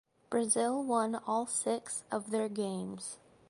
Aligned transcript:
Brazil 0.31 0.81
won 0.83 1.13
all 1.27 1.45
six 1.45 2.03
of 2.11 2.31
their 2.31 2.49
games. 2.49 3.19